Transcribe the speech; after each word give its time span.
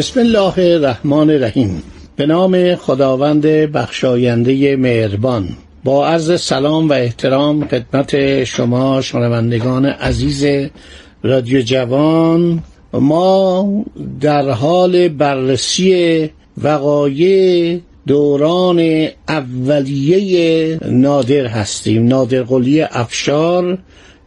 بسم 0.00 0.20
الله 0.20 0.58
الرحمن 0.58 1.30
الرحیم. 1.30 1.82
به 2.16 2.26
نام 2.26 2.74
خداوند 2.74 3.46
بخشاینده 3.46 4.76
مهربان. 4.76 5.48
با 5.84 6.08
عرض 6.08 6.40
سلام 6.40 6.88
و 6.88 6.92
احترام 6.92 7.68
خدمت 7.68 8.44
شما 8.44 9.00
شنوندگان 9.00 9.86
عزیز 9.86 10.68
رادیو 11.22 11.60
جوان. 11.60 12.62
ما 12.92 13.84
در 14.20 14.50
حال 14.50 15.08
بررسی 15.08 16.30
وقایع 16.62 17.78
دوران 18.06 19.08
اولیه 19.28 20.78
نادر 20.86 21.46
هستیم. 21.46 22.08
نادر 22.08 22.42
قلی 22.42 22.82
افشار 22.82 23.78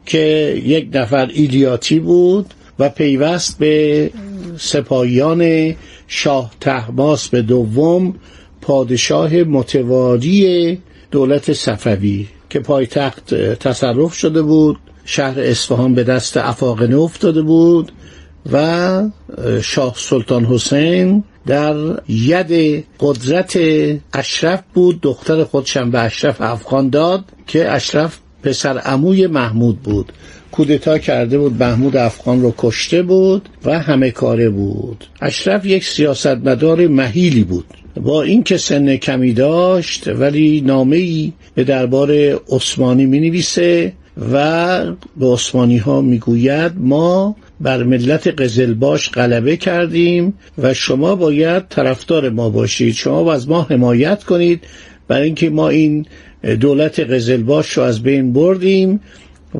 که 0.05 0.61
یک 0.65 0.89
نفر 0.93 1.29
ایلیاتی 1.33 1.99
بود 1.99 2.53
و 2.79 2.89
پیوست 2.89 3.59
به 3.59 4.09
سپاهیان 4.57 5.75
شاه 6.07 6.51
تحماس 6.61 7.27
به 7.27 7.41
دوم 7.41 8.15
پادشاه 8.61 9.35
متوالی 9.35 10.77
دولت 11.11 11.53
صفوی 11.53 12.27
که 12.49 12.59
پایتخت 12.59 13.33
تصرف 13.35 14.13
شده 14.13 14.41
بود 14.41 14.77
شهر 15.05 15.39
اصفهان 15.39 15.93
به 15.93 16.03
دست 16.03 16.37
افاقنه 16.37 16.97
افتاده 16.97 17.41
بود 17.41 17.91
و 18.51 19.03
شاه 19.61 19.93
سلطان 19.97 20.45
حسین 20.45 21.23
در 21.45 21.75
ید 22.09 22.85
قدرت 22.99 23.59
اشرف 24.13 24.63
بود. 24.73 25.01
دختر 25.01 25.43
خودشم 25.43 25.91
به 25.91 25.99
اشرف 25.99 26.41
افغان 26.41 26.89
داد 26.89 27.25
که 27.47 27.71
اشرف 27.71 28.19
پسر 28.43 28.77
عموی 28.77 29.27
محمود 29.27 29.79
بود. 29.79 30.13
کودتا 30.53 30.97
کرده 30.97 31.37
بود 31.37 31.63
محمود 31.63 31.97
افغان 31.97 32.41
رو 32.41 32.53
کشته 32.57 33.01
بود 33.01 33.49
و 33.65 33.79
همه 33.79 34.11
کاره 34.11 34.49
بود. 34.49 35.05
اشرف 35.21 35.65
یک 35.65 35.85
سیاستمدار 35.85 36.87
مهیلی 36.87 37.43
بود. 37.43 37.65
با 38.01 38.23
اینکه 38.23 38.57
سن 38.57 38.95
کمی 38.95 39.33
داشت 39.33 40.07
ولی 40.07 40.61
نامه 40.61 40.97
ای 40.97 41.33
به 41.55 41.63
دربار 41.63 42.11
عثمانی 42.49 43.05
می 43.05 43.19
نویسه 43.19 43.93
و 44.31 44.85
به 45.17 45.25
عثمانی 45.25 45.77
ها 45.77 46.01
می 46.01 46.17
گوید 46.17 46.71
ما 46.77 47.35
بر 47.61 47.83
ملت 47.83 48.27
قزلباش 48.41 49.09
غلبه 49.09 49.57
کردیم 49.57 50.33
و 50.57 50.73
شما 50.73 51.15
باید 51.15 51.67
طرفدار 51.67 52.29
ما 52.29 52.49
باشید. 52.49 52.93
شما 52.93 53.33
از 53.33 53.49
ما 53.49 53.61
حمایت 53.61 54.23
کنید. 54.23 54.63
برای 55.07 55.25
اینکه 55.25 55.49
ما 55.49 55.69
این 55.69 56.05
دولت 56.59 56.99
قزلباش 56.99 57.69
رو 57.69 57.83
از 57.83 58.03
بین 58.03 58.33
بردیم. 58.33 58.99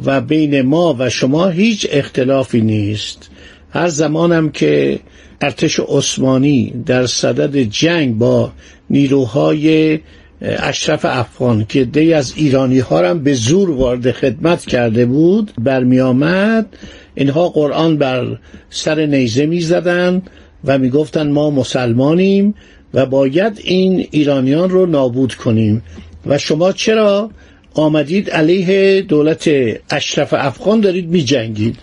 و 0.05 0.21
بین 0.21 0.61
ما 0.61 0.95
و 0.99 1.09
شما 1.09 1.47
هیچ 1.47 1.87
اختلافی 1.91 2.61
نیست. 2.61 3.29
هر 3.69 3.87
زمانم 3.87 4.49
که 4.49 4.99
ارتش 5.41 5.79
عثمانی 5.79 6.73
در 6.85 7.05
صدد 7.05 7.57
جنگ 7.57 8.17
با 8.17 8.51
نیروهای 8.89 9.99
اشرف 10.41 11.05
افغان 11.05 11.65
که 11.69 11.85
دی 11.85 12.13
از 12.13 12.33
ایرانی 12.35 12.79
ها 12.79 13.09
هم 13.09 13.23
به 13.23 13.33
زور 13.33 13.71
وارد 13.71 14.11
خدمت 14.11 14.65
کرده 14.65 15.05
بود 15.05 15.51
برمی 15.57 15.99
آمد 15.99 16.77
اینها 17.15 17.49
قرآن 17.49 17.97
بر 17.97 18.39
سر 18.69 19.05
نیزه 19.05 19.45
می 19.45 19.61
زدن 19.61 20.21
و 20.65 20.77
می 20.77 20.89
گفتن 20.89 21.31
ما 21.31 21.49
مسلمانیم 21.49 22.55
و 22.93 23.05
باید 23.05 23.61
این 23.63 24.07
ایرانیان 24.11 24.69
رو 24.69 24.85
نابود 24.85 25.33
کنیم. 25.33 25.83
و 26.25 26.37
شما 26.37 26.71
چرا 26.71 27.29
آمدید 27.73 28.29
علیه 28.29 29.01
دولت 29.01 29.49
اشرف 29.89 30.33
افغان 30.37 30.81
دارید 30.81 31.09
می 31.09 31.23
جنگید 31.23 31.75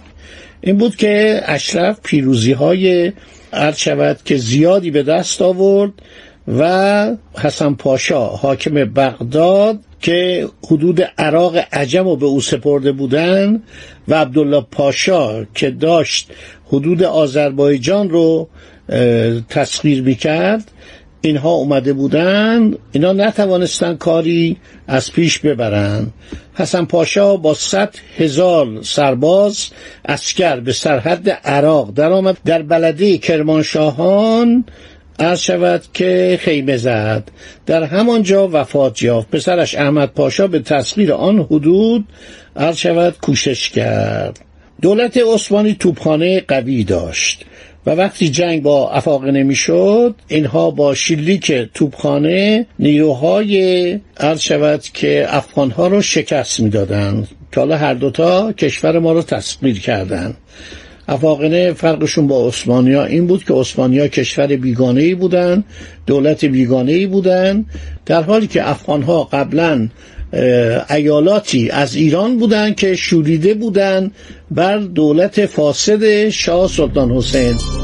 این 0.61 0.77
بود 0.79 0.97
که 0.97 1.41
اشرف 1.45 2.01
پیروزی 2.03 2.53
های 2.53 3.13
شود 3.77 4.19
که 4.25 4.37
زیادی 4.37 4.91
به 4.91 5.03
دست 5.03 5.43
آورد 5.43 5.93
و 6.59 7.17
حسن 7.39 7.75
پاشا 7.75 8.27
حاکم 8.27 8.75
بغداد 8.75 9.79
که 10.01 10.49
حدود 10.67 11.03
عراق 11.19 11.57
عجم 11.73 12.05
رو 12.05 12.17
به 12.17 12.27
او 12.27 12.41
سپرده 12.41 12.93
بودن 12.93 13.63
و 14.09 14.15
عبدالله 14.15 14.67
پاشا 14.71 15.45
که 15.45 15.71
داشت 15.71 16.31
حدود 16.67 17.03
آذربایجان 17.03 18.11
رو 18.11 18.49
تسخیر 19.49 20.03
می‌کرد 20.03 20.71
اینها 21.23 21.51
اومده 21.51 21.93
بودن 21.93 22.75
اینا 22.93 23.13
نتوانستن 23.13 23.97
کاری 23.97 24.57
از 24.89 25.13
پیش 25.13 25.39
ببرن. 25.39 26.07
حسن 26.55 26.85
پاشا 26.85 27.37
با 27.37 27.55
صد 27.55 27.95
هزار 28.19 28.83
سرباز 28.83 29.69
اسکر 30.05 30.61
به 30.61 30.73
سرحد 30.73 31.31
عراق 31.31 31.95
درآمد. 31.95 32.37
در 32.45 32.63
بلده 32.63 33.19
کرمانشاهان 33.19 34.65
عرض 35.19 35.41
شود 35.41 35.83
که 35.95 36.39
خیمه 36.43 36.77
زد. 36.77 37.29
در 37.67 37.83
همانجا 37.85 38.49
وفات 38.53 39.03
یافت. 39.03 39.31
پسرش 39.31 39.75
احمد 39.75 40.09
پاشا 40.09 40.47
به 40.47 40.59
تصویر 40.59 41.13
آن 41.13 41.41
حدود 41.41 42.05
عرض 42.57 42.77
شود 42.77 43.17
کوشش 43.23 43.71
کرد. 43.71 44.41
دولت 44.83 45.17
عثمانی 45.35 45.75
توپخانه 45.75 46.41
قوی 46.49 46.85
داشت. 46.85 47.45
و 47.87 47.91
وقتی 47.91 48.29
جنگ 48.29 48.63
با 48.63 48.91
افاقه 48.91 49.31
نمی‌شد 49.31 50.15
اینها 50.29 50.71
با 50.71 50.95
شلیک 50.95 51.53
توپخانه 51.75 52.67
نیروهای 52.79 53.99
عرض 54.17 54.41
شود 54.41 54.83
که 54.83 55.27
افغانها 55.29 55.89
رو 55.89 56.03
شکست 56.03 56.61
می‌دادند. 56.61 57.29
که 57.53 57.61
حالا 57.61 57.77
هر 57.77 57.95
دوتا 57.95 58.53
کشور 58.53 58.99
ما 58.99 59.13
رو 59.13 59.23
تسخیر 59.23 59.81
کردند. 59.81 60.37
افاقنه 61.09 61.73
فرقشون 61.73 62.27
با 62.27 62.49
عثمانیا 62.49 63.05
این 63.05 63.27
بود 63.27 63.45
که 63.45 63.55
عثمانیا 63.55 64.09
کشور 64.09 64.47
بیگانه 64.47 65.03
ای 65.03 65.15
بودن 65.15 65.65
دولت 66.07 66.45
بیگانه 66.45 66.93
ای 66.93 67.07
بودن 67.07 67.65
در 68.07 68.23
حالی 68.23 68.47
که 68.47 68.71
افغانها 68.71 69.25
قبلا 69.25 69.89
ایالاتی 70.91 71.71
از 71.71 71.95
ایران 71.95 72.39
بودند 72.39 72.77
که 72.77 72.97
شوریده 72.97 73.55
بودند 73.55 74.15
بر 74.51 74.79
دولت 74.79 75.47
فاسد 75.47 76.29
شاه 76.29 76.69
سلطان 76.69 77.11
حسین. 77.11 77.80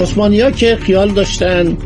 عثمانی 0.00 0.52
که 0.52 0.76
خیال 0.76 1.10
داشتن 1.10 1.76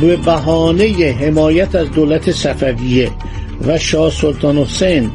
به 0.00 0.16
بهانه 0.16 1.16
حمایت 1.20 1.74
از 1.74 1.90
دولت 1.90 2.32
صفویه 2.32 3.10
و 3.66 3.78
شاه 3.78 4.10
سلطان 4.10 4.58
حسین 4.58 5.10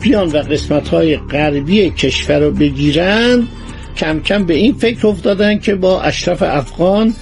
بیان 0.00 0.28
و 0.28 0.36
قسمت 0.36 0.88
های 0.88 1.16
غربی 1.16 1.90
کشور 1.90 2.38
رو 2.38 2.50
بگیرن 2.50 3.48
کم 3.96 4.20
کم 4.20 4.46
به 4.46 4.54
این 4.54 4.72
فکر 4.72 5.06
افتادن 5.06 5.58
که 5.58 5.74
با 5.74 6.02
اشرف 6.02 6.42
افغان 6.42 7.14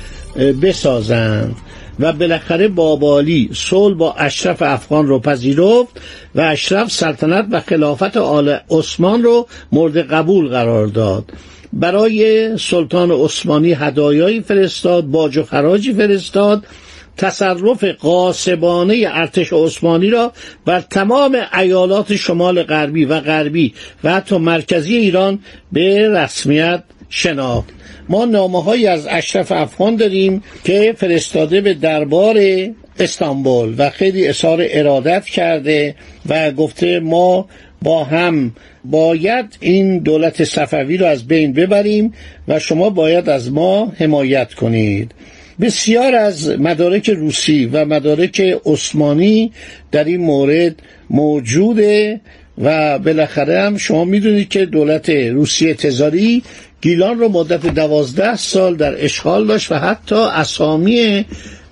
بسازند 0.63 1.57
و 2.01 2.13
بالاخره 2.13 2.69
بابالی 2.69 3.51
صلح 3.55 3.97
با 3.97 4.13
اشرف 4.13 4.63
افغان 4.63 5.07
رو 5.07 5.19
پذیرفت 5.19 6.01
و 6.35 6.41
اشرف 6.41 6.93
سلطنت 6.93 7.47
و 7.51 7.61
خلافت 7.61 8.17
آل 8.17 8.57
عثمان 8.71 9.23
رو 9.23 9.47
مورد 9.73 9.97
قبول 9.97 10.49
قرار 10.49 10.87
داد. 10.87 11.25
برای 11.73 12.51
سلطان 12.59 13.11
عثمانی 13.11 13.73
هدایایی 13.73 14.41
فرستاد 14.41 15.05
باج 15.05 15.39
و 15.39 15.43
خراجی 15.43 15.93
فرستاد. 15.93 16.65
تصرف 17.17 17.85
قاسبانه 17.85 19.05
ارتش 19.09 19.53
عثمانی 19.53 20.11
را 20.11 20.33
بر 20.65 20.81
تمام 20.81 21.37
ایالات 21.59 22.17
شمال 22.17 22.63
غربی 22.63 23.05
و 23.05 23.21
غربی 23.21 23.75
و 24.05 24.13
حتی 24.13 24.37
مرکزی 24.37 24.97
ایران 24.97 25.39
به 25.73 26.09
رسمیت 26.09 26.83
شناخت. 27.09 27.69
ما 28.09 28.25
نامه 28.25 28.63
های 28.63 28.87
از 28.87 29.07
اشرف 29.11 29.53
افغان 29.53 29.97
داریم 29.97 30.43
که 30.65 30.95
فرستاده 30.99 31.61
به 31.61 31.75
دربار 31.75 32.41
استانبول 32.99 33.75
و 33.79 33.91
خیلی 33.91 34.29
اظهار 34.29 34.67
ارادت 34.71 35.25
کرده 35.25 35.95
و 36.29 36.51
گفته 36.51 37.01
ما 37.01 37.49
با 37.83 38.05
هم 38.05 38.53
باید 38.85 39.57
این 39.61 39.99
دولت 39.99 40.45
صفوی 40.45 40.97
رو 40.97 41.07
از 41.07 41.27
بین 41.27 41.53
ببریم 41.53 42.13
و 42.49 42.59
شما 42.59 42.91
باید 42.91 43.29
از 43.29 43.53
ما 43.53 43.93
حمایت 43.97 44.55
کنید. 44.55 45.13
بسیار 45.61 46.15
از 46.15 46.49
مدارک 46.49 47.11
روسی 47.11 47.67
و 47.67 47.85
مدارک 47.85 48.41
عثمانی 48.67 49.53
در 49.93 50.05
این 50.05 50.21
مورد 50.21 50.75
موجوده 51.11 52.21
و 52.59 52.99
بالاخره 52.99 53.61
هم 53.61 53.77
شما 53.77 54.05
می‌دونید 54.05 54.49
که 54.49 54.67
دولت 54.67 55.11
روسیه 55.11 55.75
تزاری 55.75 56.43
گیلان 56.81 57.19
رو 57.19 57.29
مدت 57.29 57.67
دوازده 57.67 58.37
سال 58.37 58.77
در 58.77 59.05
اشغال 59.05 59.47
داشت 59.47 59.73
و 59.73 59.75
حتی 59.75 60.15
اسامی 60.15 61.25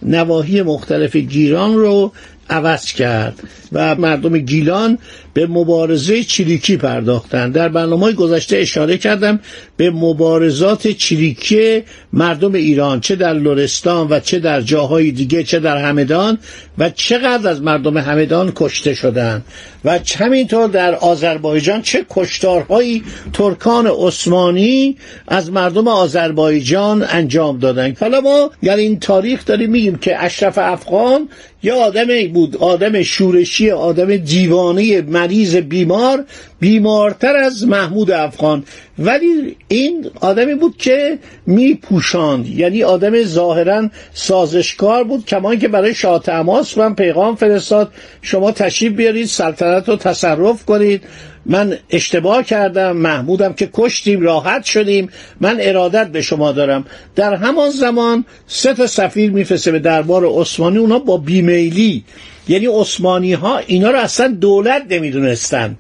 نواحی 0.03 0.63
مختلف 0.63 1.17
گیران 1.17 1.75
رو 1.75 2.13
عوض 2.51 2.93
کرد 2.93 3.35
و 3.73 3.95
مردم 3.95 4.39
گیلان 4.39 4.99
به 5.35 5.47
مبارزه 5.47 6.25
چریکی 6.25 6.77
پرداختند 6.77 7.53
در 7.53 7.69
برنامه 7.69 8.13
گذشته 8.13 8.57
اشاره 8.57 8.99
کردم 8.99 9.41
به 9.77 9.91
مبارزات 9.91 10.89
چریکی 10.89 11.83
مردم 12.13 12.55
ایران 12.55 13.01
چه 13.01 13.17
در 13.17 13.33
لرستان 13.33 14.07
و 14.11 14.21
چه 14.21 14.39
در 14.39 14.61
جاهای 14.61 15.11
دیگه 15.11 15.43
چه 15.43 15.61
در 15.61 15.77
همدان 15.77 16.39
و 16.79 16.91
چقدر 16.91 17.51
از 17.51 17.63
مردم 17.63 17.97
همدان 17.97 18.53
کشته 18.57 18.95
شدند 18.95 19.45
و 19.85 19.99
همینطور 20.19 20.69
در 20.69 20.95
آذربایجان 20.95 21.83
چه 21.83 22.07
کشتارهایی 22.11 23.03
ترکان 23.33 23.87
عثمانی 23.87 24.97
از 25.29 25.53
مردم 25.53 25.89
آذربایجان 25.89 27.07
انجام 27.09 27.59
دادند 27.59 27.99
حالا 27.99 28.21
ما 28.21 28.51
در 28.63 28.77
این 28.77 28.99
تاریخ 29.01 29.45
داریم 29.45 29.71
میگیم 29.71 29.97
که 29.97 30.25
اشرف 30.25 30.59
افغان 30.59 31.29
یا 31.63 31.77
آدمی 31.77 32.27
بود 32.27 32.57
آدم 32.57 33.03
شورشی 33.03 33.71
آدم 33.71 34.17
دیوانه 34.17 35.03
مریض 35.21 35.57
بیمار 35.57 36.25
بیمارتر 36.61 37.37
از 37.37 37.69
محمود 37.69 38.11
افغان. 38.11 38.65
ولی 38.99 39.57
این 39.69 40.11
آدمی 40.21 40.55
بود 40.55 40.77
که 40.77 41.19
میپوشاند. 41.47 42.47
یعنی 42.47 42.83
آدم 42.83 43.23
ظاهرا 43.23 43.89
سازشکار 44.13 45.05
بود 45.05 45.27
کمان 45.27 45.59
که 45.59 45.69
برای 45.69 45.95
شاه 45.95 46.23
تماس 46.23 46.79
من 46.79 46.95
پیغام 46.95 47.37
فرستاد. 47.37 47.93
شما 48.23 48.53
تشریف 48.53 48.93
بیارید 48.93 49.27
سلطنت 49.27 49.89
رو 49.89 49.97
تصرف 49.97 50.65
کنید. 50.65 51.03
من 51.47 51.79
اشتباه 51.91 52.43
کردم 52.43 52.97
محمودم 52.97 53.53
که 53.53 53.69
کشتیم 53.73 54.21
راحت 54.21 54.65
شدیم 54.65 55.09
من 55.41 55.59
ارادت 55.61 56.09
به 56.09 56.23
شما 56.23 56.53
دارم. 56.53 56.85
در 57.17 57.35
همان 57.35 57.71
زمان 57.71 58.25
سه 58.47 58.75
تا 58.75 58.87
سفیر 58.87 59.31
میفرسته 59.31 59.73
به 59.73 59.79
دربار 59.79 60.27
عثمانی 60.27 60.79
اونا 60.79 60.99
با 60.99 61.17
بیمیلی 61.17 62.05
یعنی 62.49 62.67
عثمانی 62.67 63.33
ها 63.33 63.59
اینا 63.59 63.91
رو 63.91 63.99
اصلا 63.99 64.29
دولت 64.29 64.83
نمی‌دونستن. 64.91 65.77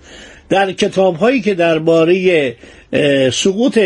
در 0.49 0.73
کتاب 0.73 1.17
هایی 1.17 1.41
که 1.41 1.55
درباره 1.55 2.57
سقوط 3.33 3.79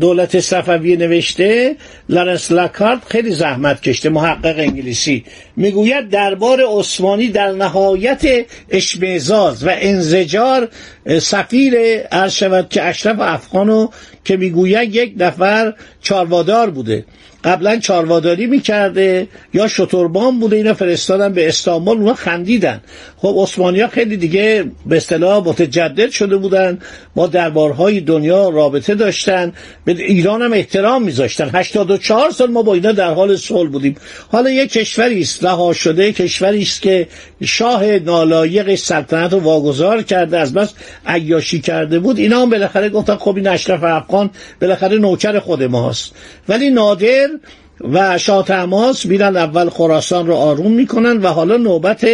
دولت 0.00 0.40
صفوی 0.40 0.96
نوشته 0.96 1.76
لارنس 2.08 2.52
لاکارت 2.52 3.00
خیلی 3.08 3.30
زحمت 3.30 3.82
کشته 3.82 4.08
محقق 4.08 4.58
انگلیسی. 4.58 5.24
می‌گوید 5.56 6.08
دربار 6.10 6.60
عثمانی 6.68 7.28
در 7.28 7.52
نهایت 7.52 8.46
اشمعزاز 8.70 9.64
و 9.64 9.70
انزجار 9.72 10.68
سفیر 11.20 11.74
شود 12.28 12.68
که 12.68 12.82
اشرف 12.82 13.16
افغانو 13.20 13.88
که 14.26 14.36
می‌گوید 14.36 14.94
یک 14.94 15.14
نفر 15.16 15.74
چاروادار 16.02 16.70
بوده. 16.70 17.04
قبلا 17.44 17.78
چارواداری 17.78 18.46
می‌کرده 18.46 19.28
یا 19.54 19.68
شتربان 19.68 20.40
بوده 20.40 20.56
اینا 20.56 20.74
فرستادن 20.74 21.32
به 21.32 21.48
استانبول 21.48 21.98
اونا 21.98 22.14
خندیدن. 22.14 22.80
خب 23.16 23.34
عثمانی 23.38 23.86
خیلی 23.86 24.16
دیگه 24.16 24.64
به 24.86 24.96
اصطلاح 24.96 25.44
متجدد 25.48 26.10
شده 26.10 26.36
بودن 26.36 26.78
با 27.14 27.26
دربارهای 27.26 28.00
دنیا 28.00 28.48
رابطه 28.48 28.94
داشتن. 28.94 29.52
به 29.84 29.92
ایران 29.92 30.42
هم 30.42 30.52
احترام 30.52 31.02
میذاشتن. 31.02 31.50
84 31.54 32.30
سال 32.30 32.50
ما 32.50 32.62
با 32.62 32.74
اینا 32.74 32.92
در 32.92 33.14
حال 33.14 33.36
صلح 33.36 33.70
بودیم. 33.70 33.96
حالا 34.32 34.50
یک 34.50 34.72
کشوری 34.72 35.20
است 35.20 35.44
رها 35.44 35.72
شده 35.72 36.12
کشوری 36.12 36.62
است 36.62 36.82
که 36.82 37.08
شاه 37.44 37.98
نالایق 37.98 38.74
سلطنت 38.74 39.32
رو 39.32 39.38
واگذار 39.40 40.02
کرده 40.02 40.38
از 40.38 40.54
بس 40.54 40.74
عیاشی 41.06 41.60
کرده 41.60 41.98
بود. 41.98 42.18
اینا 42.18 42.42
هم 42.42 42.50
بالاخره 42.50 42.88
گفتن 42.88 43.16
خب 43.16 43.36
این 43.36 43.48
اشرف 43.48 43.82
افغان 44.16 44.30
بالاخره 44.60 44.98
نوکر 44.98 45.38
خود 45.38 45.62
ماست. 45.62 46.14
ولی 46.48 46.70
نادر 46.70 47.28
و 47.92 48.18
شاه 48.18 48.44
تماس 48.44 49.06
میرن 49.06 49.36
اول 49.36 49.68
خراسان 49.68 50.26
رو 50.26 50.34
آروم 50.34 50.72
می‌کنن 50.72 51.16
و 51.16 51.28
حالا 51.28 51.56
نوبت 51.56 52.06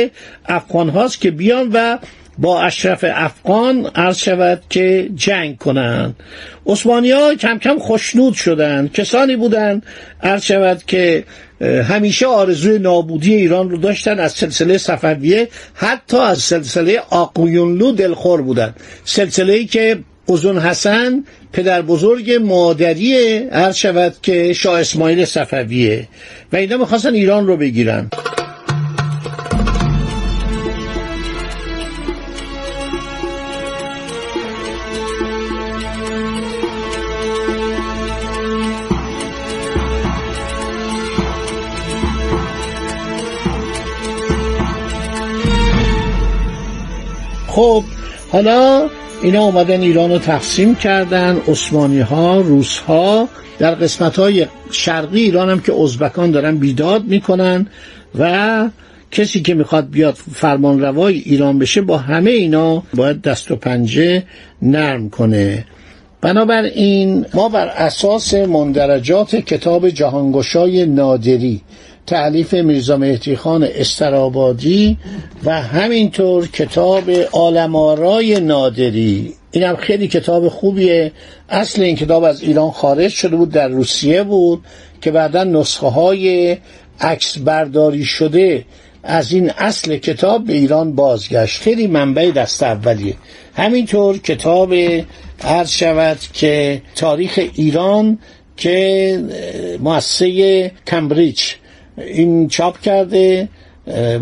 افغان 0.47 0.89
هاست 0.89 1.21
که 1.21 1.31
بیان 1.31 1.71
و 1.73 1.99
با 2.39 2.63
اشرف 2.63 3.05
افغان 3.09 3.91
عرض 3.95 4.19
شود 4.19 4.63
که 4.71 5.11
جنگ 5.15 5.59
کنند 5.59 6.17
عثمانی 6.67 7.11
ها 7.11 7.35
کم 7.35 7.59
کم 7.59 7.79
خوشنود 7.79 8.35
شدند 8.35 8.93
کسانی 8.93 9.37
بودند 9.37 9.83
عرض 10.23 10.43
شود 10.43 10.83
که 10.87 11.25
همیشه 11.89 12.27
آرزوی 12.27 12.79
نابودی 12.79 13.35
ایران 13.35 13.71
رو 13.71 13.77
داشتن 13.77 14.21
از 14.21 14.33
سلسله 14.33 14.79
صفویه 14.79 15.49
حتی 15.75 16.17
از 16.17 16.39
سلسله 16.39 17.03
آقویونلو 17.11 17.93
دلخور 17.93 18.43
بودند 18.43 18.77
سلسله 19.05 19.53
ای 19.53 19.67
که 19.67 19.99
ازون 20.29 20.59
حسن 20.59 21.25
پدر 21.53 21.83
بزرگ 21.83 22.33
مادری 22.33 23.39
عرض 23.39 23.77
شود 23.77 24.15
که 24.23 24.53
شاه 24.53 24.81
اسماعیل 24.81 25.25
صفویه 25.25 26.09
و 26.53 26.57
اینا 26.57 26.77
می‌خواستن 26.77 27.15
ایران 27.15 27.47
رو 27.47 27.57
بگیرن. 27.57 28.11
خب 47.49 47.85
حالا 48.31 48.89
اینا 49.23 49.43
اومدن 49.43 49.81
ایران 49.81 50.11
رو 50.11 50.19
تقسیم 50.19 50.75
کردن 50.75 51.37
عثمانی 51.49 52.01
ها 52.01 52.41
روس 52.41 52.79
ها 52.79 53.29
در 53.59 53.75
قسمت 53.75 54.19
های 54.19 54.47
شرقی 54.71 55.21
ایران 55.21 55.51
هم 55.51 55.61
که 55.61 55.73
ازبکان 55.75 56.31
دارن 56.31 56.57
بیداد 56.57 57.05
می‌کنن 57.05 57.67
و 58.19 58.69
کسی 59.11 59.41
که 59.41 59.55
می‌خواد 59.55 59.91
بیاد 59.91 60.15
فرمان 60.15 60.81
روای 60.81 61.19
ایران 61.19 61.59
بشه 61.59 61.81
با 61.81 61.99
همه 61.99 62.31
اینا 62.31 62.83
باید 62.95 63.23
دست 63.23 63.51
و 63.51 63.57
پنجه 63.57 64.23
نرم 64.63 65.11
کنه. 65.11 65.65
بنابراین 66.21 67.27
ما 67.35 67.49
بر 67.49 67.67
اساس 67.67 68.35
مندرجات 68.35 69.37
کتاب 69.37 69.89
جهانگشای 69.89 70.87
نادری 70.87 71.61
تعلیف 72.07 72.55
میرزا 72.55 72.97
مهدی 72.97 73.37
خان 73.37 73.69
استرابادی 73.75 74.99
و 75.45 75.63
همینطور 75.63 76.49
کتاب 76.49 77.11
آلمارای 77.33 78.41
نادری. 78.41 79.35
این 79.51 79.65
هم 79.65 79.77
خیلی 79.77 80.09
کتاب 80.09 80.49
خوبیه. 80.49 81.13
اصل 81.49 81.83
این 81.83 81.97
کتاب 81.97 82.25
از 82.25 82.43
ایران 82.43 82.71
خارج 82.71 83.11
شده 83.11 83.37
بود 83.37 83.51
در 83.51 83.69
روسیه 83.69 84.23
بود 84.23 84.65
که 85.01 85.11
بعدا 85.11 85.45
نسخه 85.45 85.87
های 85.87 86.57
عکس 87.01 87.39
برداری 87.39 88.05
شده 88.05 88.65
از 89.03 89.33
این 89.33 89.51
اصل 89.51 89.97
کتاب 89.97 90.45
به 90.45 90.53
ایران 90.53 90.95
بازگشت. 90.95 91.63
خیلی 91.63 91.87
منبع 91.87 92.31
دست 92.31 92.63
اولیه. 92.63 93.15
همینطور 93.55 94.19
کتاب 94.19 94.75
عرض 95.45 95.71
شود 95.71 96.19
که 96.33 96.83
تاریخ 96.95 97.41
ایران 97.55 98.19
که 98.57 99.19
مؤسسه 99.81 100.73
کمبریج 100.87 101.43
این 102.07 102.49
چاپ 102.49 102.81
کرده 102.81 103.49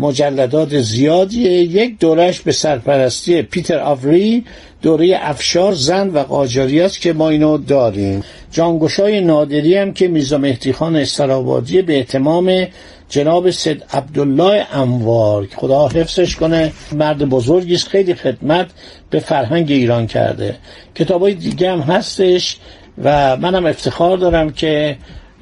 مجلدات 0.01 0.79
زیادیه 0.79 1.51
یک 1.51 1.99
دورش 1.99 2.41
به 2.41 2.51
سرپرستی 2.51 3.41
پیتر 3.41 3.79
آوری 3.79 4.43
دوره 4.81 5.19
افشار 5.21 5.73
زن 5.73 6.09
و 6.09 6.19
قاجاری 6.19 6.81
است 6.81 7.01
که 7.01 7.13
ما 7.13 7.29
اینو 7.29 7.57
داریم. 7.57 8.23
جانگوشای 8.51 9.21
نادری 9.21 9.75
هم 9.75 9.93
که 9.93 10.07
میرزا 10.07 10.37
مهدی 10.37 10.73
خان 10.73 10.95
استرابادی 10.95 11.81
به 11.81 11.97
احتمام 11.97 12.67
جناب 13.09 13.49
سید 13.49 13.83
عبدالله 13.93 14.65
انوار 14.73 15.47
خدا 15.55 15.87
حفظش 15.87 16.35
کنه 16.35 16.71
مرد 16.91 17.29
بزرگی 17.29 17.73
است 17.73 17.87
خیلی 17.87 18.13
خدمت 18.13 18.67
به 19.09 19.19
فرهنگ 19.19 19.71
ایران 19.71 20.07
کرده. 20.07 20.55
کتابای 20.95 21.33
دیگه 21.33 21.71
هم 21.71 21.79
هستش 21.79 22.57
و 23.03 23.37
منم 23.37 23.65
افتخار 23.65 24.17
دارم 24.17 24.49
که 24.49 24.97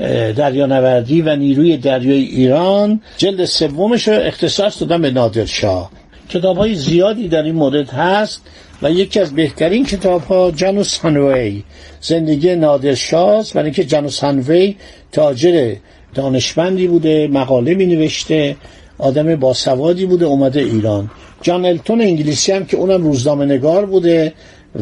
دریانوردی 0.07 1.21
و 1.21 1.35
نیروی 1.35 1.77
دریای 1.77 2.23
ایران. 2.23 3.01
جلد 3.17 3.45
سومش 3.45 4.07
رو 4.07 4.13
اختصاص 4.13 4.81
دادم 4.81 5.01
به 5.01 5.11
نادرشاه 5.11 5.91
کتاب 6.29 6.57
های 6.57 6.75
زیادی 6.75 7.27
در 7.27 7.43
این 7.43 7.55
مورد 7.55 7.89
هست 7.89 8.41
و 8.81 8.91
یکی 8.91 9.19
از 9.19 9.35
بهترین 9.35 9.85
کتاب 9.85 10.21
ها 10.21 10.51
جانوس 10.51 10.97
هانوی 10.97 11.63
زندگی 12.01 12.55
نادرشاه 12.55 13.29
است 13.29 13.53
برای 13.53 13.65
اینکه 13.65 13.83
جانوس 13.83 14.19
هانوی 14.19 14.75
تاجر 15.11 15.75
دانشمندی 16.13 16.87
بوده 16.87 17.27
مقاله 17.27 17.73
می 17.73 17.85
نوشته 17.85 18.55
آدم 18.97 19.35
باسوادی 19.35 20.05
بوده 20.05 20.25
اومده 20.25 20.59
ایران. 20.59 21.11
جان 21.41 21.65
التون 21.65 22.01
انگلیسی 22.01 22.51
هم 22.51 22.65
که 22.65 22.77
اونم 22.77 23.03
روزنامه 23.03 23.45
نگار 23.45 23.85
بوده 23.85 24.33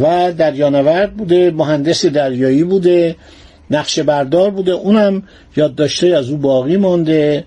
و 0.02 0.34
دریانورد 0.34 1.14
بوده 1.14 1.52
مهندس 1.52 2.06
دریایی 2.06 2.64
بوده. 2.64 3.16
نقشه 3.72 4.04
بردار 4.04 4.50
بوده. 4.50 4.72
اونم 4.72 5.24
یادداشته 5.56 6.08
از 6.08 6.30
او 6.30 6.38
باقی 6.38 6.78
مانده 6.78 7.44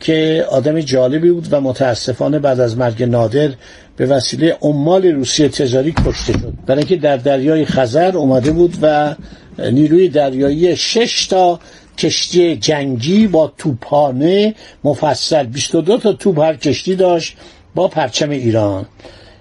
که 0.00 0.46
آدم 0.50 0.80
جالبی 0.80 1.30
بود 1.30 1.48
و 1.50 1.60
متاسفانه 1.60 2.38
بعد 2.38 2.60
از 2.60 2.76
مرگ 2.76 3.02
نادر 3.02 3.50
به 3.96 4.06
وسیله 4.06 4.56
عمال 4.62 5.06
روسیه 5.06 5.48
تجاری 5.48 5.94
کشته 6.06 6.32
شد. 6.32 6.52
برای 6.66 6.78
اینکه 6.78 6.96
در 6.96 7.16
دریای 7.16 7.64
خزر 7.64 8.16
اومده 8.16 8.50
بود 8.50 8.76
و 8.82 9.14
نیروی 9.58 10.08
دریایی 10.08 10.76
شش 10.76 11.26
تا 11.26 11.60
کشتی 11.98 12.56
جنگی 12.56 13.26
با 13.26 13.52
توپانه 13.58 14.54
مفصل 14.84 15.46
22 15.46 15.98
تا 15.98 16.12
توپ 16.12 16.40
هر 16.40 16.56
کشتی 16.56 16.94
داشت 16.94 17.36
با 17.74 17.88
پرچم 17.88 18.30
ایران. 18.30 18.86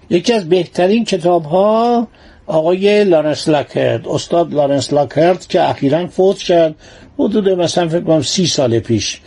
یکی 0.09 0.33
از 0.33 0.49
بهترین 0.49 1.05
کتاب 1.05 1.43
ها 1.43 2.07
آقای 2.51 3.03
لارنس 3.03 3.49
لاکرد 3.49 4.07
استاد 4.07 4.53
لارنس 4.53 4.93
لاکرد 4.93 5.47
که 5.47 5.69
اخیرا 5.69 6.07
فوت 6.07 6.37
کرد 6.37 6.75
حدود 7.19 7.49
مثلا 7.49 7.87
فکر 7.87 8.01
کنم 8.01 8.21
سی 8.21 8.47
سال 8.47 8.79
پیش. 8.79 9.21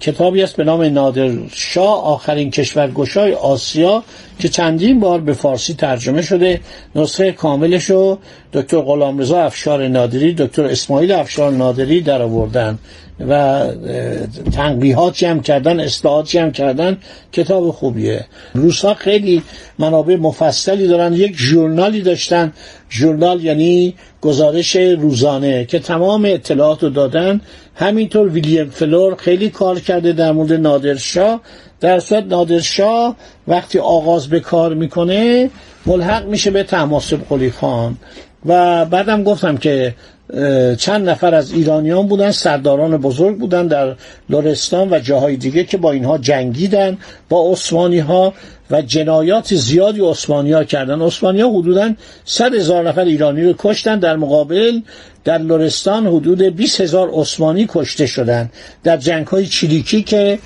کتابی 0.00 0.42
است 0.42 0.56
به 0.56 0.64
نام 0.64 0.82
نادر 0.82 1.30
شاه 1.52 2.04
آخرین 2.04 2.50
کشورگشای 2.50 3.32
آسیا 3.32 4.04
که 4.38 4.48
چندین 4.48 5.00
بار 5.00 5.20
به 5.20 5.32
فارسی 5.32 5.74
ترجمه 5.74 6.22
شده. 6.22 6.60
نسخه 6.94 7.32
کاملش 7.32 7.84
رو 7.84 8.18
دکتر 8.52 8.80
غلامرضا 8.80 9.40
افشار 9.40 9.88
نادری 9.88 10.34
دکتر 10.34 10.64
اسماعیل 10.64 11.12
افشار 11.12 11.52
نادری 11.52 12.00
در 12.00 12.22
آوردن 12.22 12.78
و 13.28 13.64
تنقیحات 14.52 15.22
هم 15.22 15.42
کردن 15.42 15.80
اصلاحات 15.80 16.34
هم 16.34 16.52
کردن. 16.52 16.98
کتاب 17.32 17.70
خوبیه. 17.70 18.24
روسا 18.54 18.94
خیلی 18.94 19.42
منابع 19.78 20.16
مفصلی 20.16 20.88
دارن. 20.88 21.12
یک 21.12 21.36
ژورنالی 21.36 22.00
داشتن. 22.02 22.52
ژورنال 22.90 23.44
یعنی 23.44 23.94
گزارش 24.20 24.76
روزانه 24.76 25.64
که 25.64 25.78
تمام 25.78 26.24
اطلاعات 26.24 26.82
رو 26.82 26.90
دادن. 26.90 27.40
همینطور 27.80 28.28
ویلیام 28.28 28.70
فلور 28.70 29.14
خیلی 29.14 29.50
کار 29.50 29.80
کرده 29.80 30.12
در 30.12 30.32
مورد 30.32 30.52
نادرشاه 30.52 31.40
در 31.80 32.00
صورت 32.00 32.24
نادرشاه 32.24 33.16
وقتی 33.48 33.78
آغاز 33.78 34.28
به 34.28 34.40
کار 34.40 34.74
می‌کنه 34.74 35.50
ملحق 35.86 36.26
میشه 36.26 36.50
به 36.50 36.62
تماسب 36.62 37.20
قلی 37.28 37.50
خان. 37.50 37.96
و 38.46 38.84
بعدم 38.84 39.22
گفتم 39.22 39.56
که 39.56 39.94
چند 40.78 41.08
نفر 41.08 41.34
از 41.34 41.52
ایرانیان 41.52 42.06
بودن 42.06 42.30
سرداران 42.30 42.96
بزرگ 42.96 43.38
بودن 43.38 43.66
در 43.66 43.94
لرستان 44.30 44.92
و 44.92 44.98
جاهای 44.98 45.36
دیگه 45.36 45.64
که 45.64 45.76
با 45.76 45.92
اینها 45.92 46.18
جنگیدن 46.18 46.98
با 47.28 47.52
عثمانی 47.52 47.98
ها 47.98 48.34
و 48.70 48.82
جنایات 48.82 49.54
زیادی 49.54 50.00
عثمانی 50.00 50.52
ها 50.52 50.64
کردن. 50.64 51.02
عثمانی 51.02 51.40
ها 51.40 51.50
حدودا 51.50 51.94
صد 52.24 52.54
هزار 52.54 52.88
نفر 52.88 53.04
ایرانی 53.04 53.42
رو 53.42 53.54
کشتن. 53.58 53.98
در 53.98 54.16
مقابل 54.16 54.80
در 55.24 55.38
لرستان 55.38 56.06
حدود 56.06 56.42
20 56.42 56.80
هزار 56.80 57.10
عثمانی 57.12 57.66
کشته 57.68 58.06
شدن. 58.06 58.50
در 58.84 58.96
جنگ 58.96 59.26
های 59.26 59.46
چریکی 59.46 60.02
که 60.02 60.38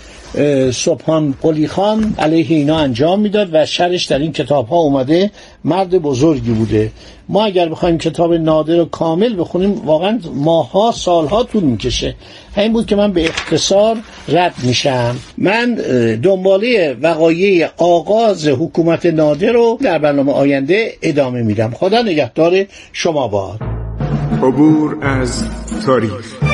صبحان 0.72 1.34
قلی 1.42 1.68
خان 1.68 2.14
علیه 2.18 2.56
اینا 2.56 2.78
انجام 2.78 3.20
می‌داد 3.20 3.48
و 3.52 3.66
شرش 3.66 4.04
در 4.04 4.18
این 4.18 4.32
کتاب 4.32 4.68
ها 4.68 4.76
اومده 4.76 5.30
مرد 5.64 5.90
بزرگی 5.90 6.50
بوده. 6.50 6.92
ما 7.28 7.44
اگر 7.44 7.68
بخوایم 7.68 7.98
کتاب 7.98 8.34
نادر 8.34 8.76
رو 8.76 8.84
کامل 8.84 9.40
بخونیم 9.40 9.73
واقعا 9.84 10.20
ماها 10.34 10.92
سالها 10.92 11.42
طول 11.42 11.62
می‌کشه. 11.62 12.14
همین 12.56 12.72
بود 12.72 12.86
که 12.86 12.96
من 12.96 13.12
به 13.12 13.24
اختصار 13.24 13.96
رد 14.28 14.54
میشم. 14.62 15.16
من 15.38 15.74
دنباله 16.22 16.96
وقایع 17.02 17.68
آغاز 17.76 18.48
حکومت 18.48 19.06
نادر 19.06 19.52
رو 19.52 19.78
در 19.82 19.98
برنامه 19.98 20.32
آینده 20.32 20.92
ادامه 21.02 21.42
میدم. 21.42 21.70
خدا 21.70 22.02
نگهدار 22.02 22.64
شما 22.92 23.28
باد. 23.28 23.60
عبور 24.42 24.98
از 25.02 25.44
تاریخ. 25.86 26.53